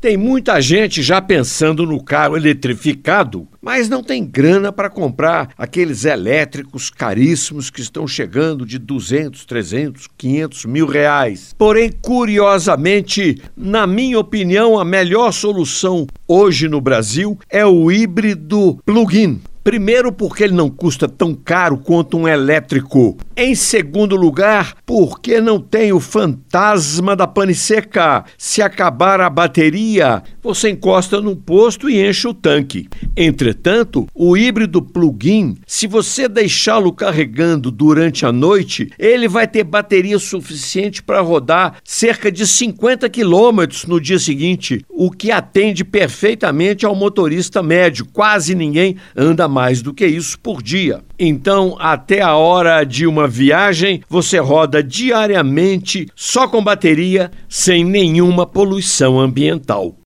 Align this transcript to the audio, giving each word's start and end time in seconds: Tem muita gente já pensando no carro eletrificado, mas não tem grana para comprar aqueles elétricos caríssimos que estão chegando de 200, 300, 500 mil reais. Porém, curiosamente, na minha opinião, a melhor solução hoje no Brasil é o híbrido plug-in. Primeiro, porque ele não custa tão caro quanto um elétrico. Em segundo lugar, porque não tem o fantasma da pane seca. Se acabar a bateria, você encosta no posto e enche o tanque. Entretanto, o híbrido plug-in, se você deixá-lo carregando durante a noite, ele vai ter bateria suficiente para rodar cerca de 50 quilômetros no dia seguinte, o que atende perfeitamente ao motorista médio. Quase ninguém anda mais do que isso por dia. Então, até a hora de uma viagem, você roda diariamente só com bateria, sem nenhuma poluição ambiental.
Tem 0.00 0.16
muita 0.16 0.60
gente 0.60 1.02
já 1.02 1.20
pensando 1.20 1.84
no 1.84 2.00
carro 2.00 2.36
eletrificado, 2.36 3.48
mas 3.60 3.88
não 3.88 4.00
tem 4.00 4.24
grana 4.24 4.70
para 4.70 4.88
comprar 4.88 5.48
aqueles 5.58 6.04
elétricos 6.04 6.88
caríssimos 6.88 7.68
que 7.68 7.80
estão 7.80 8.06
chegando 8.06 8.64
de 8.64 8.78
200, 8.78 9.44
300, 9.44 10.06
500 10.16 10.64
mil 10.66 10.86
reais. 10.86 11.52
Porém, 11.58 11.90
curiosamente, 11.90 13.42
na 13.56 13.88
minha 13.88 14.20
opinião, 14.20 14.78
a 14.78 14.84
melhor 14.84 15.32
solução 15.32 16.06
hoje 16.28 16.68
no 16.68 16.80
Brasil 16.80 17.36
é 17.50 17.66
o 17.66 17.90
híbrido 17.90 18.78
plug-in. 18.86 19.40
Primeiro, 19.62 20.12
porque 20.12 20.44
ele 20.44 20.54
não 20.54 20.70
custa 20.70 21.08
tão 21.08 21.34
caro 21.34 21.78
quanto 21.78 22.16
um 22.16 22.26
elétrico. 22.26 23.16
Em 23.36 23.54
segundo 23.54 24.16
lugar, 24.16 24.74
porque 24.86 25.40
não 25.40 25.60
tem 25.60 25.92
o 25.92 26.00
fantasma 26.00 27.14
da 27.14 27.26
pane 27.26 27.54
seca. 27.54 28.24
Se 28.36 28.62
acabar 28.62 29.20
a 29.20 29.30
bateria, 29.30 30.22
você 30.42 30.70
encosta 30.70 31.20
no 31.20 31.36
posto 31.36 31.88
e 31.88 32.04
enche 32.04 32.26
o 32.26 32.34
tanque. 32.34 32.88
Entretanto, 33.16 34.06
o 34.14 34.36
híbrido 34.36 34.80
plug-in, 34.80 35.56
se 35.66 35.86
você 35.86 36.28
deixá-lo 36.28 36.92
carregando 36.92 37.70
durante 37.70 38.24
a 38.24 38.32
noite, 38.32 38.90
ele 38.98 39.28
vai 39.28 39.46
ter 39.46 39.64
bateria 39.64 40.18
suficiente 40.18 41.02
para 41.02 41.20
rodar 41.20 41.76
cerca 41.84 42.32
de 42.32 42.46
50 42.46 43.08
quilômetros 43.08 43.84
no 43.84 44.00
dia 44.00 44.18
seguinte, 44.18 44.84
o 44.88 45.10
que 45.10 45.30
atende 45.30 45.84
perfeitamente 45.84 46.86
ao 46.86 46.94
motorista 46.94 47.62
médio. 47.62 48.06
Quase 48.12 48.54
ninguém 48.54 48.96
anda 49.16 49.46
mais 49.58 49.82
do 49.82 49.92
que 49.92 50.06
isso 50.06 50.38
por 50.38 50.62
dia. 50.62 51.02
Então, 51.18 51.76
até 51.80 52.22
a 52.22 52.36
hora 52.36 52.84
de 52.84 53.08
uma 53.08 53.26
viagem, 53.26 54.00
você 54.08 54.38
roda 54.38 54.84
diariamente 54.84 56.06
só 56.14 56.46
com 56.46 56.62
bateria, 56.62 57.28
sem 57.48 57.84
nenhuma 57.84 58.46
poluição 58.46 59.18
ambiental. 59.18 59.96